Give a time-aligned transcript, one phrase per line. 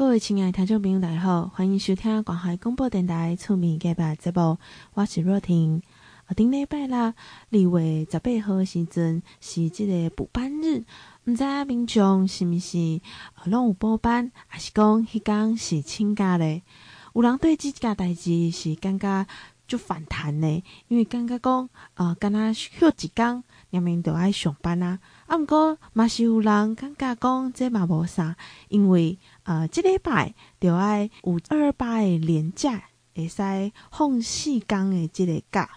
[0.00, 4.56] 各位亲爱的听众朋友，大家好，欢迎收听广海广播电台趣味隔壁节目，
[4.94, 5.82] 我是若婷。
[6.24, 7.12] 啊，顶礼拜啦，
[7.50, 10.84] 二月十八号时阵是这个补班日，
[11.26, 13.02] 毋知影，民众是毋是，
[13.44, 16.62] 拢有补班，还是讲迄天是请假咧？
[17.14, 19.26] 有人对这件代志是感觉
[19.68, 20.64] 就反弹呢？
[20.88, 24.98] 因为感觉讲啊，敢若休一天，人民就爱上班啊。
[25.26, 28.34] 啊，毋过嘛是有人感觉讲这嘛无啥，
[28.70, 29.18] 因为。
[29.50, 32.84] 啊，即礼拜就爱有二八的连假，
[33.16, 35.68] 会使放四天的即个假。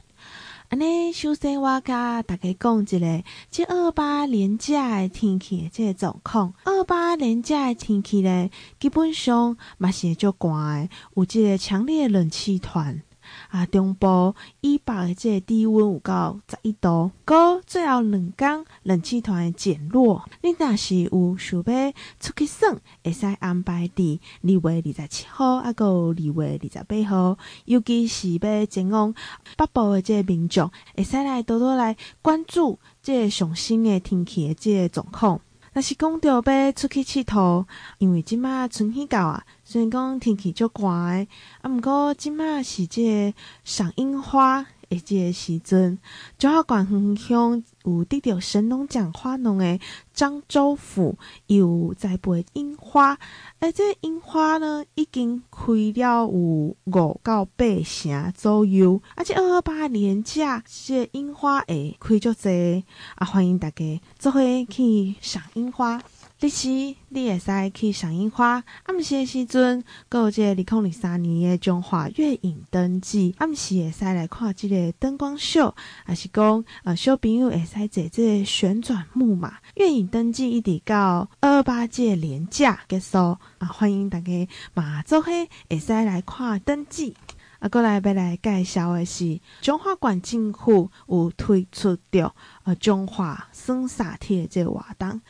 [0.70, 6.54] 安尼，首先我甲大家讲一个，即二八连假的天气的这个状况。
[6.66, 13.02] 二八连假的天气咧，基本上嘛是会足寒的，有即个强烈的冷气团。
[13.50, 20.24] 啊，中部以北的这个低温有到十一度，过最后两天冷气团减弱。
[20.42, 29.14] 你若是有想要出去耍，会使安排伫二月二十七号，啊，个二月二十八号，尤其是要前往
[29.58, 35.40] 北部的这个民众，会使来多多来关注这个上新的天气的这个状况。
[35.74, 37.66] 若是讲着要出去佚佗，
[37.98, 41.28] 因为即马春天到啊，虽然讲天气足寒，
[41.62, 44.66] 啊，毋过即马是这个赏樱花。
[44.94, 45.98] 诶，这个时阵，
[46.38, 49.80] 彰化县远乡有得到神农奖花农的
[50.16, 53.18] 漳州府有栽培樱花，
[53.60, 56.78] 而，这樱花呢已经开了有五
[57.24, 62.84] 到八成左右，而且二二八连假，这樱花会开足济，
[63.16, 66.02] 啊，欢迎大家做伙去赏樱花。
[66.44, 66.68] 这时，
[67.08, 68.62] 你会使去赏樱花。
[68.84, 73.34] 暗时的时阵，阁有这个二零二三年的中华月影灯季。
[73.38, 75.74] 暗时会使来看这个灯光秀，
[76.06, 79.58] 也是讲呃小朋友会使坐这个旋转木马。
[79.76, 83.18] 月影灯季一直到二八这连假结束
[83.60, 85.32] 啊，欢迎大家嘛做伙
[85.70, 87.16] 会使来看灯季。
[87.60, 95.22] 啊，过来要来介绍的是中华馆政府有推出着呃中华耍萨铁的这个活动。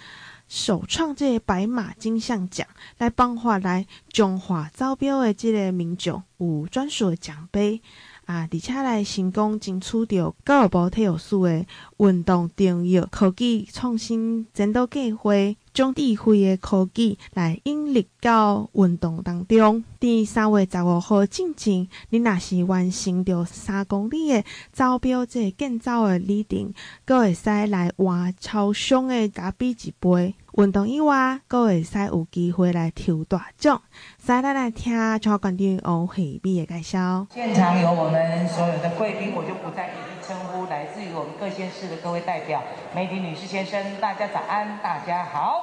[0.56, 2.68] 首创这个白马金像奖，
[3.00, 7.82] 来颁发来中华招标的这个民众有专属的奖杯
[8.26, 11.66] 啊，而且来成功争取到教育部体育署的
[11.98, 15.32] 运动重要科技创新指导计划。
[15.74, 19.84] 将智慧的科技来引入到运动当中。
[20.00, 26.72] 第三月十五号进前，你若是完成着三公里的招标这建造的里程，
[27.06, 30.36] 阁会使来换超商的咖啡一杯。
[30.56, 33.82] 运动以外，阁会使有机会来抽大奖。
[34.20, 37.26] 再来来听超冠军王惠美的介绍。
[37.34, 40.68] 现场有我们所有的贵宾，我就不再一一称呼。
[40.68, 42.62] 来自于我们各县市的各位代表、
[42.94, 45.60] 媒体女士、先生，大家早安，大家好。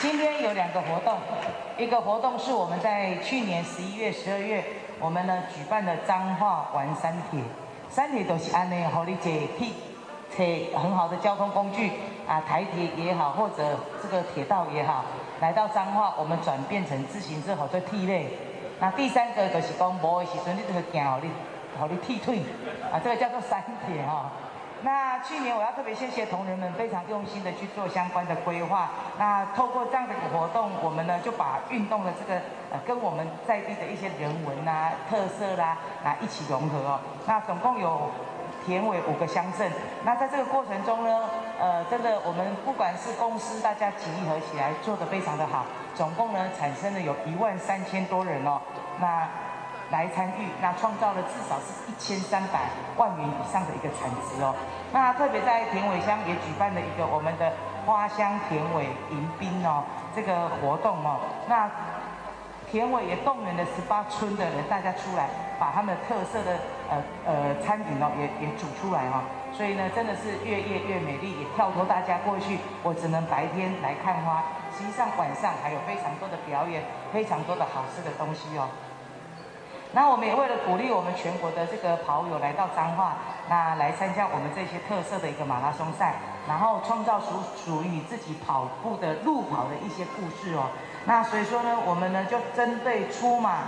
[0.00, 1.16] 今天有两个活动，
[1.78, 4.64] 一个活动是我们在去年十一月、十二月，
[4.98, 7.40] 我们呢举办的彰化玩三铁，
[7.88, 9.72] 三铁都是安内好理解，替
[10.38, 11.90] 车很好的交通工具
[12.28, 15.04] 啊，台铁也好，或者这个铁道也好，
[15.40, 18.22] 来到彰化，我们转变成自行车好做替代。
[18.80, 21.30] 那第三个就是讲无的时阵，你就去行，你，
[21.76, 22.38] 好你踢腿，
[22.92, 24.30] 啊，这个叫做三铁哈。
[24.82, 28.88] 那去年我要特别谢谢同仁们非常用心的去做相关的规划。
[29.18, 32.40] 那透过这样的一个活动，我们呢就把运动的这个
[32.70, 37.00] 呃跟我们在地的一些人文啊、特色啦啊一起融合哦。
[37.26, 38.08] 那总共有
[38.68, 39.72] 田尾五个乡镇。
[40.04, 41.24] 那在这个过程中呢，
[41.58, 45.64] 呃，真的我们不管是公司大家集合起来做得非常的好，
[45.94, 48.60] 总共呢产生了有一万三千多人哦。
[49.00, 49.26] 那
[49.90, 52.68] 来参与，那创造了至少是一千三百
[52.98, 54.54] 万元以上的一个产值哦。
[54.92, 57.50] 那特别在田尾乡也举办了一个我们的
[57.86, 59.82] 花香田尾迎宾哦
[60.14, 61.18] 这个活动哦。
[61.48, 61.70] 那
[62.70, 65.26] 田尾也动员了十八村的人，大家出来
[65.58, 66.58] 把他们的特色的
[66.88, 69.22] 呃呃餐饮哦也也煮出来哈、哦。
[69.52, 74.44] 所以呢，真的是越夜越美丽，也跳脱大家过去我只能白天来看花，
[74.76, 78.68] 实际上晚上还有非常多的表演，非常多的好吃的东西哦。
[79.92, 83.16] 那我们也为了鼓励我们全国的这个跑友来到彰化，
[83.48, 86.16] 那来参加我们这些特色的一个马拉松赛，
[86.46, 90.68] 然后创造属属于自己跑步的路跑的一些故事哦。
[91.06, 93.60] 那所以说呢，我们呢就针对出马、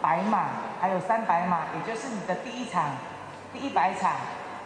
[0.00, 0.48] 百马
[0.80, 2.90] 还有三百码，也就是你的第一场、
[3.52, 4.12] 第一百场、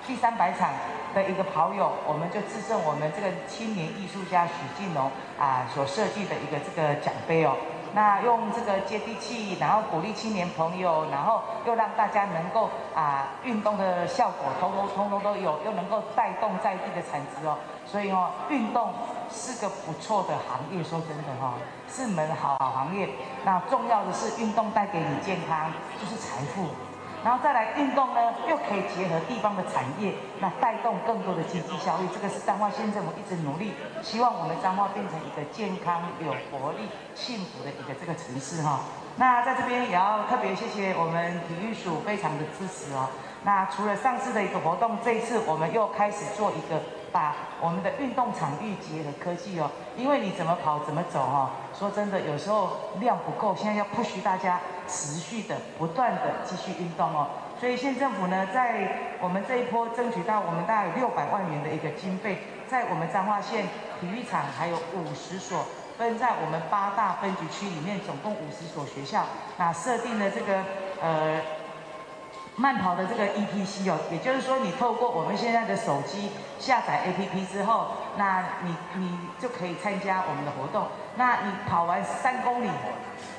[0.06, 0.70] 第三百场
[1.14, 7.56] 的一个跑友，我们就致赠我们这个青年艺术家许晋龙啊所设计的一个这个奖杯哦。
[7.92, 17.56] 那用这个接地气，然后鼓励青年朋友，然后又让大家能够啊运动的效果，通通通通都有，又能够带动在地的产值哦。
[17.86, 18.92] 所以哦，运动
[19.30, 21.52] 是个不错的行业，说真的哈、哦，
[21.88, 23.08] 是门好好行业。
[23.44, 26.66] 那重要的是运动带给你健康，就是财富。
[27.22, 32.08] 然后再来运动呢，又可以结合地方的产业，那带动更多的经济效益。
[32.14, 33.72] 这个是彰化县政府一直努力，
[34.02, 38.80] 希望我们彰化变成一个健康、有活力、幸福的一个这个城市哈。
[39.16, 43.08] 那在这边也要特别谢谢我们体育署非常的支持哦。
[43.44, 46.80] 那除了上次的一个活动，这一次我们又开始做一个。
[47.12, 51.50] 把我们的运动场域结合科技哦，因为你怎么跑怎么走哦。
[51.78, 57.28] 说真的，有时候量不够，现在要 push 大家持续的、不断的继续运动哦。
[57.58, 63.66] 所以县政府呢，在我们这一波争取到我们大概六百万元的一个经费，在我们彰化县
[64.00, 65.64] 体育场还有五十所，
[65.98, 69.24] 分在我们八大分局区里面，总共五十所学校，
[69.58, 70.64] 那设定了这个
[71.02, 71.40] 呃。
[72.60, 80.88] 慢跑的这个 ETC 哦，也就是说，你透过我们现在的手机下载 APP 之后，那你你就可以参加我们的活动。
[81.16, 82.68] 那你跑完三公里，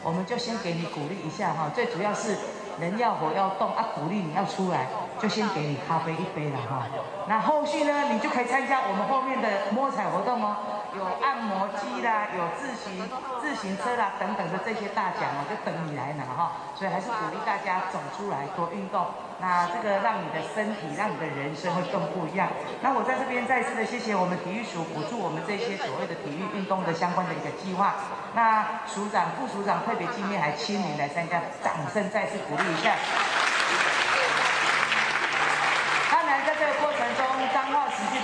[0.02, 1.70] 我们就先给你鼓励一下哈。
[1.72, 2.36] 最主要是
[2.82, 4.88] 人要活要动啊，鼓励你要出来，
[5.20, 6.88] 就先给你咖啡一杯了哈。
[7.28, 10.56] 那后续呢，你就可以参加我们后面的摸彩活动哦。
[10.98, 13.08] 有按摩机啦，有自行
[13.40, 16.52] 自行车啦，等等的这些大奖哦，就等你来拿哈。
[16.76, 19.06] 所以还是鼓励大家走出来多运动，
[19.42, 22.48] 那这个让你的身体，让你的人生会更不一样。
[22.82, 27.96] 那我在这边再次的谢谢我们体育署补助我们这些所谓的体育运动的相关的一个计划。
[28.36, 32.94] 那署长、副署长特别今天还亲临来参加，掌声再次鼓励一下。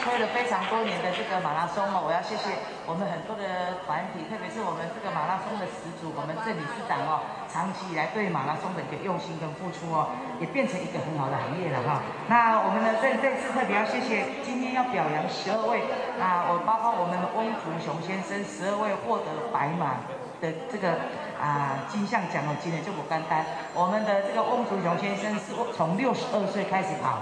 [0.08, 2.56] 推了非常多年的这个马拉松哦，我要谢谢
[2.88, 7.20] 我们很多的团体，特别是我们这个马拉松的始祖，我们郑理事长哦，
[7.52, 12.00] 长期以来对马拉松的一个用心跟付出哦，也变成一个很好的行业了哈。
[12.32, 15.84] 那我们呢，这这次特别要谢谢今天要表扬十二位，
[16.24, 20.08] 啊我包括我们的翁竹雄先生，十二位获得白马
[20.40, 21.04] 的这个
[21.36, 23.44] 啊金像奖哦，今年就不单单，
[23.76, 27.20] 我们的这个翁竹雄先生是从六十二岁开始跑。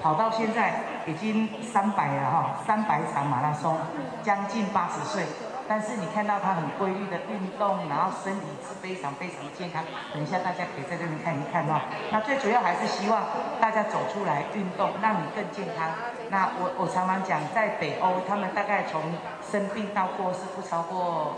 [0.00, 0.74] 跑到现在
[1.06, 3.76] 已经三百了哈，三百场马拉松，
[4.22, 5.24] 将近八十岁。
[5.68, 9.82] 但是你看到他很规律的运动，然后身体是非常非常健康。
[10.14, 11.82] 等一下大家可以在这边看一看哈。
[12.12, 13.24] 那最主要还是希望
[13.60, 15.90] 大家走出来运动，让你更健康。
[16.30, 19.02] 那我我常常讲，在北欧，他们大概从
[19.50, 21.34] 生病到过世不超过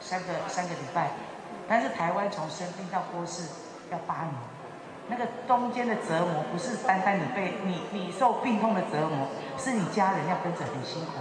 [0.00, 1.10] 三个三个礼拜，
[1.68, 3.50] 但是台湾从生病到过世
[3.90, 4.55] 要八年。
[5.08, 11.12] 那个中间的折磨不是单单你被你你受病痛的折磨，是你家人要跟着很辛苦，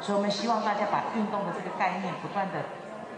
[0.00, 2.62] 所以我们希望大家把运动的这个概念不断的、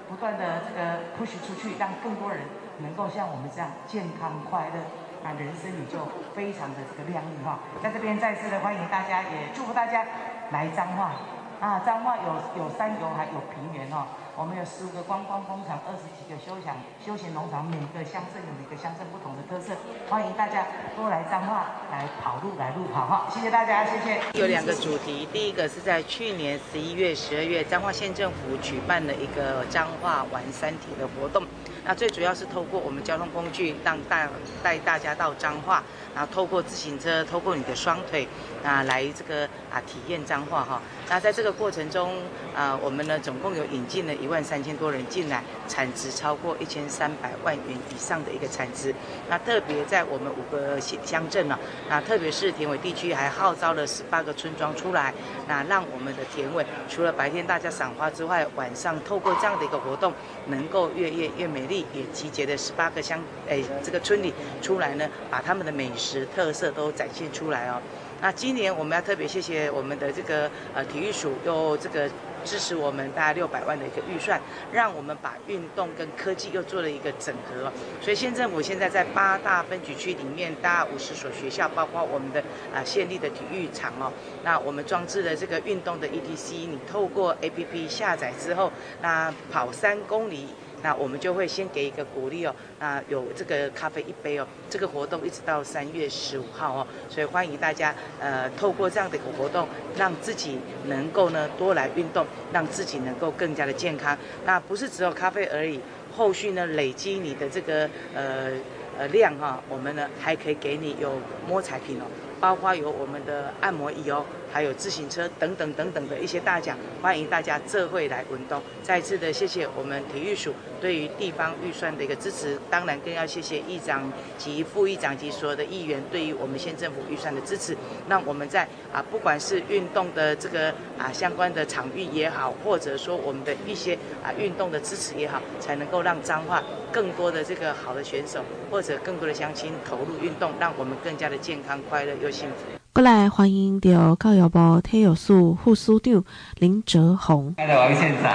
[0.09, 2.41] 不断的这个 push 出去，让更多人
[2.79, 4.81] 能够像我们这样健康快乐，
[5.23, 7.59] 那人生也就非常的这个亮丽哈。
[7.83, 10.07] 在这边再次的欢迎大家，也祝福大家
[10.51, 11.13] 来彰化
[11.61, 11.83] 啊！
[11.85, 14.07] 彰化有有山有海有平原哦。
[14.37, 19.77] 我们有十五个观光工厂，二十几个休闲休闲农场，每个乡镇有每个乡镇不同的特色，
[20.11, 20.67] 欢迎大家
[20.97, 24.21] 多来彰化来跑路来路跑哈，谢谢大家，谢谢。
[24.35, 31.47] 有两个主题，第一个是在去年十一月、十二月，彰化县政府举办的一个彰化玩山体的活动。
[31.85, 34.27] 那最主要是透过我们交通工具，让大
[34.63, 35.83] 带大家到彰化，
[36.15, 38.27] 然后透过自行车，透过你的双腿，
[38.65, 40.81] 啊，来这个啊体验彰化哈。
[41.11, 42.23] 那在这个过程中，
[42.57, 48.95] 啊，我们呢总共有引进了一万三千多人进来，产值超过一千三百万元以上的一个产值。
[49.29, 51.59] 那特别在我们五个乡乡镇呢，
[51.91, 55.13] 那特别是田尾地区还号召了十八个村庄出来，
[55.47, 60.11] 那让我们的田尾除了白天大家赏花之外，晚上透过这样的一个活动，
[60.47, 61.74] 能够越夜越美丽。
[61.79, 67.81] 也集结了十八个乡，哎，这个村里出来呢，把他们的美食特色都展现出来哦。
[68.21, 72.09] 那今年我们要特别谢谢我们的这个呃体育署，又这个
[72.43, 74.41] 支持我们大概六百万的一个预算，
[74.73, 77.71] 让我们把运动跟科技又做了一个整合。
[78.01, 82.41] 所以县政府现在在八大分局区里面，大五十所学校，包括我们的
[82.73, 84.11] 啊县立的体育场哦，
[84.43, 90.49] 那我们装置了这个运动的 ETC，你透过 APP 下载之后，那跑三公里。
[90.85, 104.17] 那我们就会先给一个鼓励哦，那有这个咖啡一杯哦，这个活动一直到三月十五号哦，所以欢迎大家呃透过这样的一个活动，让自己能够呢多来运动，让自己能够更加的健康。
[104.45, 105.81] 那不是只有咖啡而已，
[106.15, 108.51] 后续呢累积你的这个呃
[108.99, 112.05] 呃量哈，我们呢还可以给你有摸彩品哦，
[112.39, 114.23] 包括有我们的按摩椅哦。
[114.55, 118.63] 还有自行车等等等等的一些大奖，欢迎大家这会来运动。
[118.85, 127.77] 再次的谢谢我们体育署对于地方预算的一个支持，当然更要谢谢议长及副议长及所有的议员对于我们县政府预算的支持。
[128.07, 142.84] 那我们在啊，不管是运动的这个啊相关的场域也好，或者说我们的一些啊运动的支持也好，才能够让彰化更多的这个好的选手或者更多的乡亲投入运动，让我们更加的健康、快乐又幸福。
[142.95, 146.23] 过来欢迎到教育部体育署副署长
[146.61, 148.31] 林哲宏，亲爱的王县长，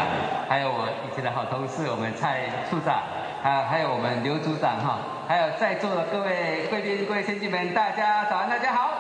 [0.50, 3.02] 还有我以前的好同事，我们蔡处长，
[3.42, 5.00] 还有还有我们刘组长哈，
[5.30, 8.92] 还有在座的各位贵宾、各位乡亲们，大家早安，大家好。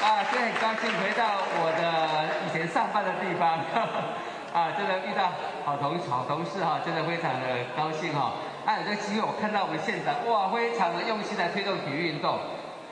[0.00, 3.60] 啊，今天很高兴回到我的以前上班的地方，
[4.56, 5.28] 啊，真的遇到
[5.62, 8.32] 好同好同事哈，真的非常的高兴哈。
[8.64, 12.40] 啊，有这个机会，我看到我们县长哇，非常的用心来推动体育运动。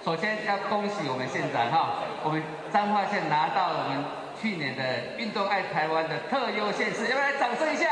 [0.05, 4.05] 首先要恭喜我们县长哈，我们彰化县拿到了我们
[4.40, 4.83] 去年的
[5.19, 7.87] 运动爱台湾的特优县市，要不要来掌声一下？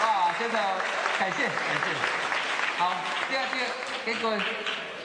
[0.00, 0.58] 哇，真的
[1.18, 1.90] 感谢感谢。
[2.78, 2.92] 好，
[3.28, 3.66] 第二第二，
[4.04, 4.38] 给各位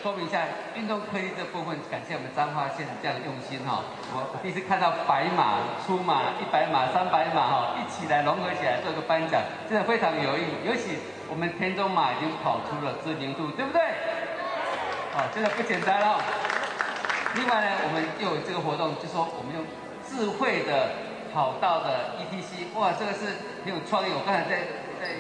[0.04, 0.44] 说明一下
[0.76, 3.82] 运动科技这部分，感谢我们彰化县这样用心哈。
[4.14, 10.54] 我第一次看到百马出马、一百马、三百马哈，一起来融合起来做一个颁奖，真的非常有意义。
[10.68, 11.00] 尤其
[11.30, 13.82] 我们田中马已经跑出了知名度，对不对？
[15.18, 16.22] 哦，真的不简单哦。
[17.34, 19.66] 另外呢，我们又有这个活动，就说我们用
[20.06, 20.94] 智慧的
[21.34, 24.14] 跑道的 ETC，哇，这个是很有创意。
[24.14, 25.18] 我刚才在在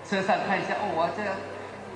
[0.00, 1.20] 车上看一下，哦，哇，这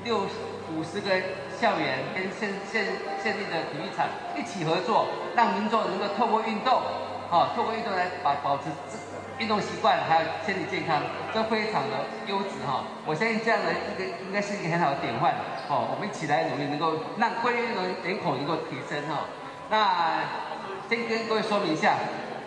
[0.04, 0.28] 六
[0.76, 1.08] 五十个
[1.56, 2.84] 校园跟县县
[3.16, 4.04] 县立的体育场
[4.36, 6.84] 一起合作，让民众能够透过运动，
[7.32, 8.68] 哦，透过运动来把保持
[9.40, 11.00] 运动习惯，还有身体健康，
[11.32, 12.84] 这非常的优质哈。
[13.08, 15.32] 我相信这样的一个应该是一个很好的典范。
[15.68, 19.24] 哦，我们一起来努力，能够让归运动人口能够提升哈。
[19.70, 20.24] 那
[20.88, 21.96] 先跟各位说明一下，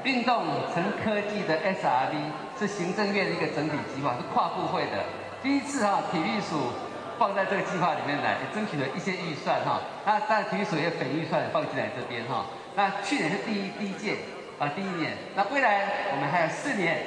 [0.04, 2.14] 运动成科技的 SRV
[2.58, 5.06] 是行政院的一个整体计划，是跨部会的。
[5.44, 6.74] 第一次哈，体育署
[7.20, 9.80] 放在这个计划里面来，也争取了一些预算哈。
[10.06, 12.46] 那当然体育署也本预算放进来这边哈。
[12.76, 14.18] 那去年是第一第一届。
[14.62, 17.02] 啊，第一年，那未来我们还有四年，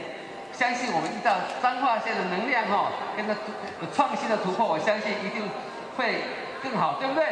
[0.52, 1.30] 相信我们依照
[1.62, 3.36] 彰化县的能量哈，跟着
[3.94, 5.40] 创新的突破，我相信一定
[5.96, 6.22] 会
[6.62, 7.24] 更好，对不对？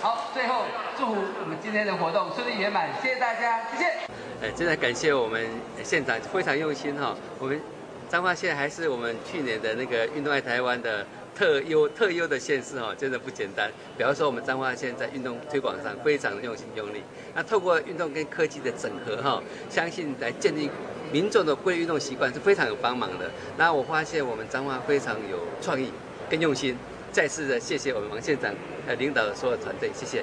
[0.00, 0.62] 好，最后
[0.98, 3.84] 祝福我们今天的活动顺利圆满，谢谢大家，谢谢。
[4.42, 5.48] 哎，真的感谢我们
[5.82, 7.60] 县长非常用心哈，我们
[8.08, 11.06] 彰化县还是我们去年的那个运动爱台湾的。
[11.36, 13.70] 特优特优的县市哈，真的不简单。
[13.98, 17.02] 比方说，我们彰化县在运动推广上非常的用心用力。
[17.34, 20.70] 那透过运动跟科技的整合哈，相信来建立
[21.12, 23.30] 民众的规律运动习惯是非常有帮忙的。
[23.58, 25.92] 那我发现我们彰化非常有创意
[26.30, 26.74] 跟用心。
[27.16, 28.54] 再次的谢谢我们王县长
[28.86, 30.22] 呃领导的所有团队，谢谢。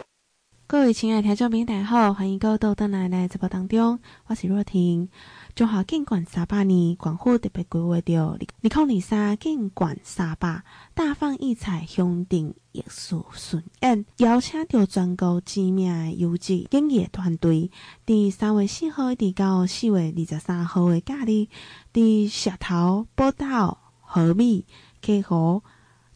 [0.68, 5.10] 各位亲爱的听众朋友，大家好，欢迎各位到登来来直播当中，我是若婷。
[5.56, 10.62] 中华建管三百年，广府特别规划着二零二三建管三百
[10.94, 17.72] 大放异彩乡镇艺术巡演，邀请到全国知名的优质演艺团队，
[18.06, 21.48] 伫三月四号一直到四月二十三号的假日，
[21.92, 24.64] 伫石头、波岛、和美、
[25.02, 25.64] 溪湖、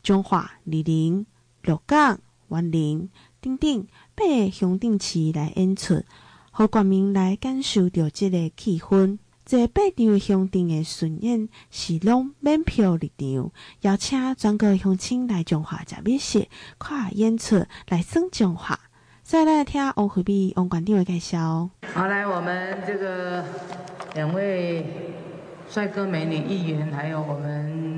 [0.07, 1.25] 中华、李林、
[1.63, 3.09] 鹿港、员林
[3.41, 6.01] 等等八个乡镇市来演出，
[6.49, 9.17] 和国民来感受着这个气氛。
[9.45, 16.47] 这八场乡镇的巡演是拢免票入场，邀请全国乡亲来彰化吃美食、
[16.79, 18.79] 看演出来耍彰化。
[19.23, 21.69] 再来听王惠美王馆长的介绍。
[21.93, 23.43] 好，来我们这个
[24.15, 24.85] 两位
[25.69, 27.96] 帅哥美女议员，还有我们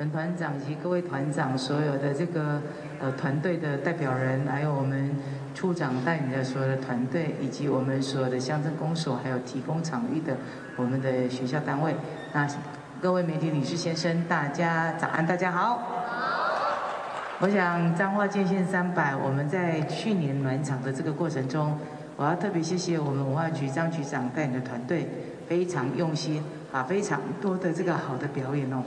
[0.00, 2.58] 陈团长以及各位团长，所有的这个
[2.98, 5.14] 呃团队的代表人，还有我们。
[5.52, 10.36] 处长带领的所有的团队，以及我们所有的乡镇公所，还有提供场域的
[10.76, 11.94] 我们的学校单位，
[12.32, 12.48] 那
[13.02, 15.74] 各位媒体女士先生，大家早安，大家好。
[15.74, 15.82] 好。
[17.40, 21.76] 我想彰化建县三百，我们在去年暖场的这个过程中，
[22.16, 25.08] 我要特别谢谢我们文化局张局长带领的团队，
[25.48, 28.84] 非常用心，把非常多的这个好的表演哦，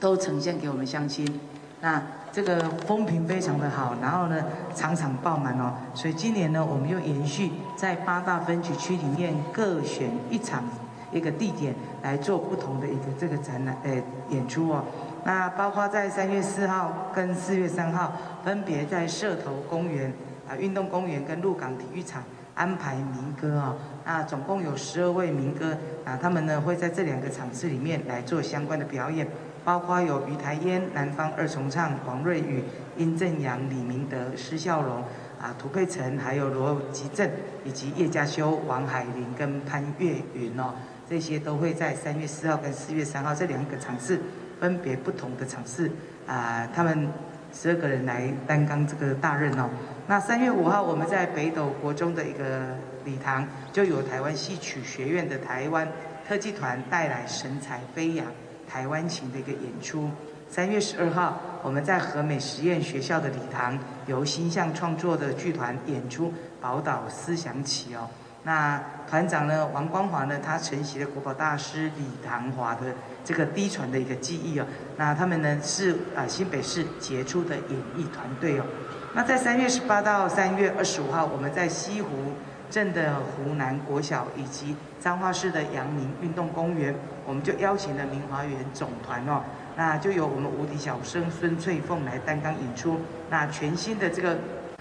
[0.00, 1.40] 都呈现给我们乡亲。
[1.80, 4.42] 那这个风评非常的好，然后呢，
[4.74, 10.64] 场场爆满哦，所以今年呢，我们又延续在八大分局区里面各选一场
[11.12, 14.82] 一个地点来做不同的一个这个展览呃演出哦。
[15.24, 20.12] 那包括在三月四号跟四月三号，分别在社头公园
[20.48, 22.22] 啊运动公园跟鹿港体育场
[22.54, 23.76] 安排民歌哦。
[24.04, 29.26] 那总共有十二位民歌啊，他们呢会在这两个场次里面来做相关的表演。
[29.64, 32.62] 包括有于台烟、南方二重唱、黄瑞宇、
[32.96, 35.02] 殷正阳、李明德、施孝荣，
[35.40, 37.28] 啊，涂佩岑，还有罗吉正，
[37.64, 40.74] 以及叶家修、王海玲跟潘越云哦，
[41.08, 44.20] 这些都会在三月四号跟四月三号这两个场次，
[44.60, 45.90] 分别不同的场次
[46.26, 47.08] 啊，他们
[47.52, 49.70] 十二个人来担纲这个大任哦。
[50.06, 55.88] 那三月五号我们在北斗国中的一个礼堂，就有台湾戏曲学院的台湾
[56.28, 58.26] 特技团带来神采飞扬
[58.68, 60.10] 台湾情的一个演出。
[60.48, 66.28] 三月十二号，我们在和美实验学校的礼堂，由新象创作的剧团演出
[66.60, 68.08] 《宝岛思想起》哦。
[68.44, 72.82] 那团长呢，王光华呢，他承袭了国宝大师李唐华的
[73.24, 74.66] 这个低传的一个技艺哦。
[74.96, 78.64] 那他们呢是啊新北市杰出的演艺团队哦。
[79.14, 82.08] 那在三月十八到三月二十五号，我们在西湖
[82.74, 86.92] 镇的湖南国小以及彰化市的阳明运动公园，
[87.24, 89.40] 我们就邀请了明华园总团哦。
[89.76, 92.98] 那就由我们无敌小生孙翠凤来担纲演出。
[93.30, 94.36] 那全新的这个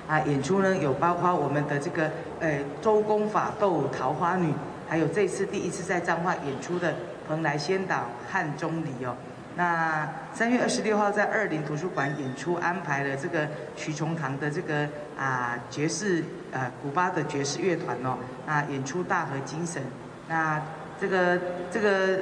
[0.07, 2.09] 啊演出呢，有包括我们的这个
[2.39, 4.51] 呃周公法斗桃花女，
[4.89, 6.95] 还有这次第一次在彰化演出的
[7.27, 9.15] 蓬莱仙岛汉钟离哦。
[9.55, 19.81] 那三月二十六号在二林图书馆演出，安排了这个徐崇堂的这个啊爵士呃古巴的爵士乐团哦，那演出大和精神。
[20.27, 20.61] 那
[20.99, 21.39] 这个
[21.71, 22.19] 这个。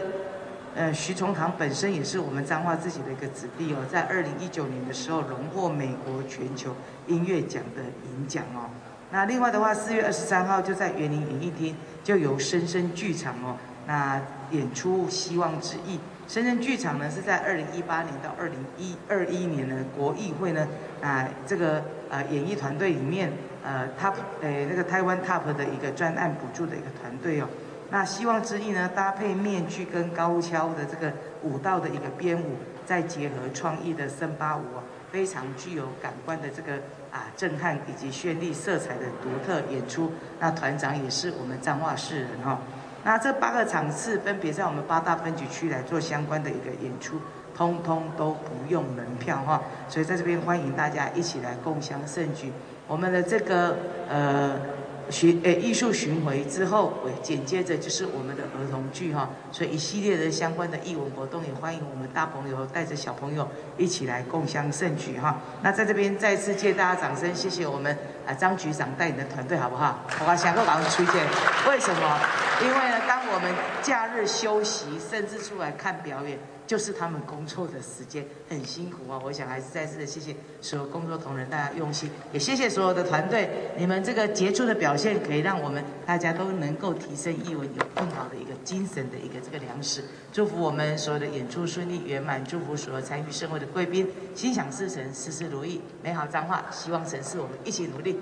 [0.73, 6.73] 呃，徐崇堂本身也是我们彰化自己的一个子弟哦，在二零一九年的时候荣获美国全球
[7.07, 8.69] 音乐奖的银奖哦。
[9.11, 14.21] 那另外的话，四月二十三号就在园林演艺厅就由深深剧场哦，那
[14.51, 15.97] 演出《希望之翼》。
[16.31, 20.65] 深圳剧场呢是在二零一八年到二零一二一年的国艺会呢
[21.01, 23.29] 啊这个呃演艺团队里面
[23.65, 27.49] 呃 top 呃那个台湾 top 的一个专案补助的一个团队哦。
[27.89, 31.11] 那希望之翼呢，搭配面具跟高跷的这个
[31.43, 36.75] 舞蹈的一个编舞，再结合创意的森巴舞哦，非常具有感官的这个
[37.11, 40.13] 啊震撼以及绚丽色彩的独特演出。
[40.39, 42.61] 那团长也是我们彰化市人哈。
[43.03, 47.19] 那这八个场次分别在我们八大分局区来做相关的一个演出，
[47.55, 49.61] 通通都不用门票哈。
[49.87, 52.51] 所以在这边欢迎大家一起来共享盛举。
[52.87, 53.75] 我们的这个
[54.09, 54.80] 呃。
[55.11, 65.39] 巡诶艺术巡回之后，紧接着就是我们的儿童剧哈，所以一系列的相关的艺文活动，也欢迎我们大朋友带着小朋友一起来共襄盛举哈。
[65.61, 67.95] 那在这边再次借大家掌声，谢谢我们
[68.25, 69.99] 啊张局长带领的团队，好不好？
[70.25, 71.25] 我想跟老师推荐，
[71.67, 72.19] 为什么？
[72.63, 76.39] 因为呢，当我们假日休息，甚至出来看表演。
[76.71, 79.19] 就是他们工作的时间很辛苦啊！
[79.25, 90.01] 我想还是再次的谢谢所有工作同仁大家用心，也谢谢所有的团队，你们这个杰出的表现可以让我们大家都能够提升艺文，有更好的一个精神的一个这个粮食。
[90.31, 98.17] 祝福我们所有的演出顺利圆满，祝福所有参与盛会的贵宾心想事成，事事如意，美好彰化，希望城市我们一起努力。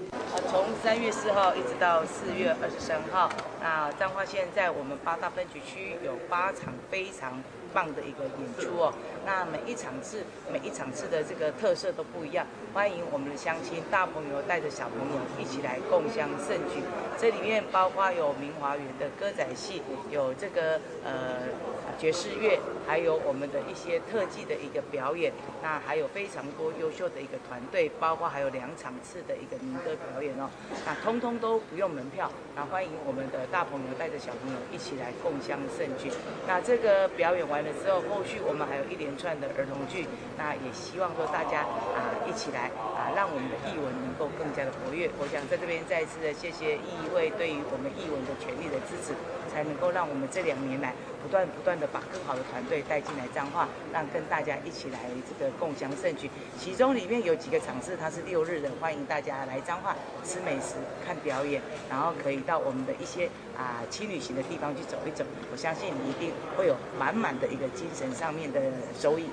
[0.49, 3.29] 从三月四号一直到四月二十三号，
[3.61, 8.93] 那彰化县在我们八大分局区有八场非常棒的一个演出哦，
[9.25, 16.81] 那每一场次每一场次的这个特色都不一样，欢迎我们的乡亲大朋友带着小朋友一起来共襄盛举。
[17.17, 21.47] 这里面包括有明华园的歌仔戏，有这个呃
[21.99, 22.57] 爵士乐，
[22.87, 25.31] 还有我们的一些特技的一个表演，
[25.61, 30.49] 那还有非常多优秀的一个团队，包括还有两场次的一个民歌表演哦，
[30.87, 36.09] 那通通都不用门票，那欢迎我们的大朋友带着小朋友一起来共襄盛举。
[36.47, 37.59] 那这个表演完。
[37.59, 40.07] 了之后，后续我们还有一连串的儿童剧，
[40.37, 45.09] 那也希望说大家啊一起来啊，让我们的艺文够更加的活跃。
[45.17, 49.15] 我想在这边再次的谢谢议会对于我们艺文的全力的支持，
[49.51, 56.29] 才能够让我们这两年来不断不断的把更好的团队带进来彰化，让跟大家一起来这个共享盛举。
[56.57, 63.27] 其中里面有几个场次它是六日的，欢迎大家来彰化吃美食、看表演，然后可以到我们的一些
[63.57, 65.25] 啊轻旅行的地方去走一走。
[65.51, 67.49] 我相信你一定会有满满的。
[67.49, 68.61] 一个精神上面的
[68.93, 69.25] 收益。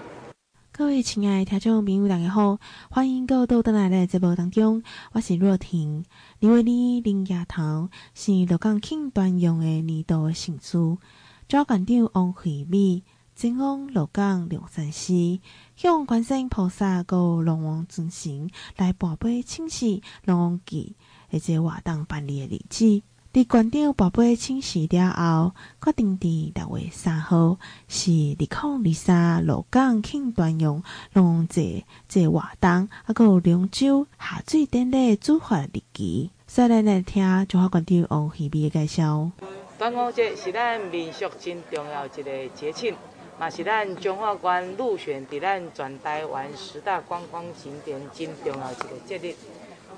[0.78, 2.58] 各位亲爱的听众朋友，大家好，
[2.90, 6.04] 欢迎各位到来的节目当中，我是若婷。
[6.42, 10.98] 二月二零夜头是鹿港庆端阳的年度庆祝，
[11.48, 13.02] 主馆长王惠美
[13.34, 15.40] 前往鹿港龙山寺，
[15.76, 20.94] 向观世音菩萨和龙王尊神来跋杯请示龙王祭，
[21.32, 23.02] 而且活动办理的日子。
[23.36, 25.52] 伫馆长跋杯请示了后，
[25.84, 28.48] 决定伫六月三号是二零
[28.88, 36.30] 二三鹿港庆端阳龙节节活动，还有龙舟下水典礼主发日期。
[36.46, 39.30] 再来来听中华馆长王惠美的介绍。
[39.78, 42.94] 端午节是咱民俗真重要一个节庆，
[43.38, 49.34] 嘛是咱中华馆入选伫咱全台湾十大观光景点真重要一个节日。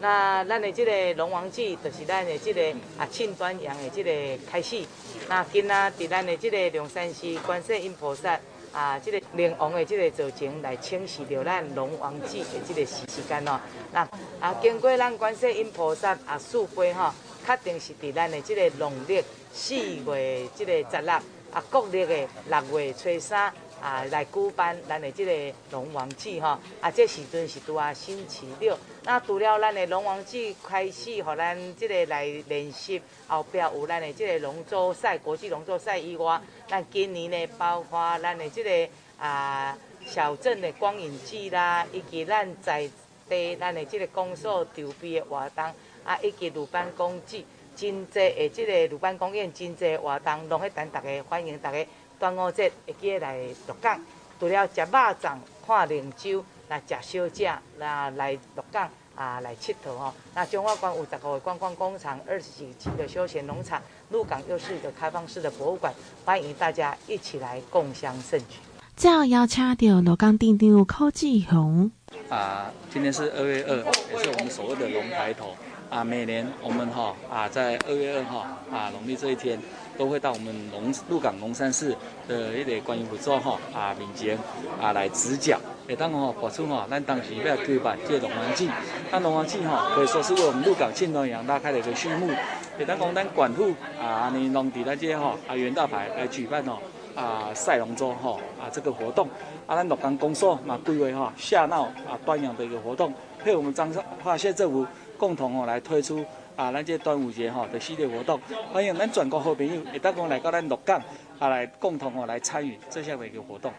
[0.00, 2.62] 那咱的这个龙王祭，就是咱的这个
[2.96, 4.84] 啊庆端阳的这个开始。
[5.28, 8.38] 那今仔伫咱的这个龙山寺观世音菩萨
[8.72, 13.58] 啊，这个灵王的这个造型来请示着咱龙王祭的这个时时间哦。
[13.92, 14.08] 那
[14.40, 17.12] 啊，经过咱观世音菩萨啊赐杯哈，
[17.44, 19.20] 确定是伫咱的这个农历
[19.52, 21.12] 四月这个十六
[21.52, 23.52] 啊，国历的六月初三。
[23.80, 28.76] 啊，来举办咱的这个龙王祭吼，啊，这时阵是拄啊星期六。
[29.04, 42.90] 那除了咱的龙王祭开始，互咱这个来练习，后壁有咱的这个龙舟赛、国际龙舟赛以外，咱今年呢，包括咱的这个啊小镇的光影祭啦，以及咱在
[43.28, 45.64] 地咱的这个公所筹备的活动，
[46.04, 51.86] 啊，以及鲁班公祭，真济的这个鲁班公园真济活动，拢去等大家欢迎大家。
[52.18, 54.00] 端午节会记得来鹿港，
[54.40, 60.12] 除了食肉粽、看龙舟、来食小食，那来鹿港啊来佚佗吼。
[60.34, 68.56] 那中华馆有十五个观光工厂，二十几个休闲农场，鹿港又是一个开放式的博物馆，欢迎大家一起来共襄盛举。
[68.96, 71.88] 最后邀请到鹿港镇长柯志雄。
[72.28, 75.54] 啊，今天是二月二，也是我们所谓的龙抬头。
[75.90, 79.58] 啊，每年我们哈啊在二月二号啊农历这一天。
[79.98, 81.92] 都会到我们龙鹿港龙山寺
[82.28, 84.38] 的一个观音佛祖哈啊面前
[84.80, 88.70] 啊来指教，也，当我播出哈，咱当时要举办这龙王祭，
[89.10, 92.30] 那龙王祭哈可以说是为我们鹿港庆端阳拉开了一个序幕。
[92.78, 96.78] 也，当我们管户啊，你弄地那些哈啊袁大牌来举办哦
[97.16, 99.26] 啊赛龙舟哈啊这个活动，
[99.66, 104.86] 啊咱鹿港公所嘛归为哈下闹啊端阳的一个活动，配合我们彰化县政府
[105.18, 106.24] 共同哦来推出。
[106.56, 108.40] 啊，咱这端午节哈的系列活动，
[108.72, 111.00] 欢迎咱全国好朋友会当讲来到咱鹿港，
[111.38, 113.72] 啊来共同哦来参与这项的一个活动。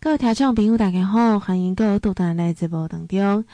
[0.00, 3.44] 各位听众朋友大家好，欢迎各位到咱来直播当中，要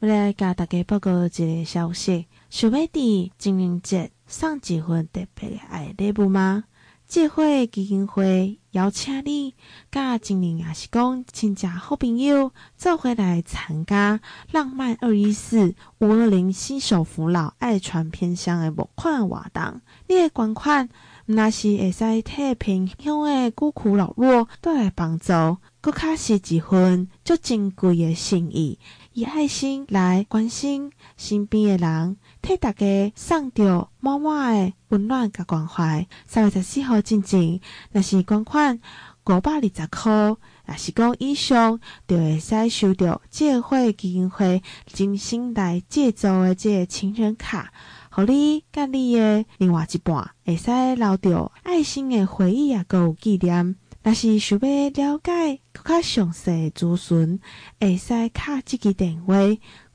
[0.00, 6.64] 来甲大家报告一个消息，想要伫情人节送一份特别的爱礼物吗？
[7.06, 9.54] 这会基金会邀请你，
[9.90, 14.20] 甲今年也是讲亲家好朋友，做回来参加
[14.52, 19.80] 浪漫二一四五二零携手扶老爱传偏乡的募款活动。
[20.08, 20.90] 你的捐款，
[21.24, 25.32] 那是会使替偏乡的孤苦老弱带来帮助，
[25.80, 28.78] 佫较是一份足珍贵的心意。
[29.14, 36.06] 以爱心来关心身边的人，替大家送着满满的温暖甲关怀。
[36.26, 38.78] 三月十四号进前，若是捐款
[39.24, 47.72] 五百二十块，若是讲以上，就会使收到这会基金会精心来制作的这个情人卡，
[48.12, 53.74] 互你甲你的另外一半会使留着爱心的回忆啊，搁有纪念。
[54.04, 57.40] 若是想要了解更较详细资讯，
[57.80, 59.34] 会使敲这个电话：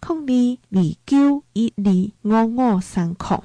[0.01, 3.43] 空二二九一二五五三空。